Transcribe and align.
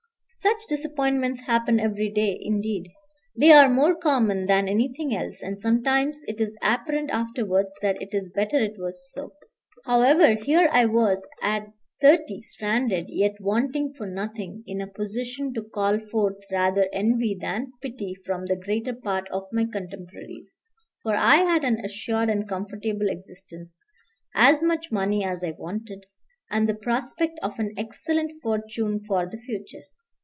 Such 0.33 0.65
disappointments 0.67 1.41
happen 1.41 1.79
every 1.79 2.09
day; 2.09 2.35
indeed, 2.41 2.89
they 3.35 3.51
are 3.51 3.69
more 3.69 3.95
common 3.95 4.47
than 4.47 4.67
anything 4.67 5.13
else, 5.15 5.43
and 5.43 5.61
sometimes 5.61 6.23
it 6.27 6.41
is 6.41 6.57
apparent 6.63 7.11
afterwards 7.11 7.75
that 7.83 8.01
it 8.01 8.09
is 8.11 8.31
better 8.31 8.57
it 8.57 8.73
was 8.79 9.11
so. 9.13 9.33
However, 9.85 10.33
here 10.33 10.67
I 10.71 10.87
was 10.87 11.27
at 11.43 11.67
thirty 12.01 12.39
stranded, 12.41 13.05
yet 13.09 13.39
wanting 13.39 13.93
for 13.93 14.07
nothing, 14.07 14.63
in 14.65 14.81
a 14.81 14.87
position 14.87 15.53
to 15.53 15.61
call 15.61 15.99
forth 15.99 16.37
rather 16.51 16.89
envy 16.91 17.37
than 17.39 17.73
pity 17.79 18.15
from 18.25 18.47
the 18.47 18.55
greater 18.55 18.93
part 18.95 19.29
of 19.29 19.43
my 19.53 19.65
contemporaries; 19.71 20.57
for 21.03 21.15
I 21.15 21.35
had 21.35 21.63
an 21.63 21.85
assured 21.85 22.29
and 22.31 22.49
comfortable 22.49 23.09
existence, 23.09 23.79
as 24.33 24.63
much 24.63 24.91
money 24.91 25.23
as 25.23 25.43
I 25.43 25.51
wanted, 25.51 26.05
and 26.49 26.67
the 26.67 26.73
prospect 26.73 27.37
of 27.43 27.59
an 27.59 27.75
excellent 27.77 28.41
fortune 28.41 29.03
for 29.07 29.29
the 29.29 29.37
future. 29.37 29.83